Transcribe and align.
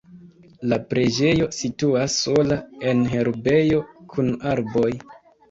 La 0.69 0.77
preĝejo 0.93 1.49
situas 1.57 2.15
sola 2.23 2.57
en 2.93 3.05
herbejo 3.13 3.83
kun 4.17 4.35
arboj. 4.57 4.91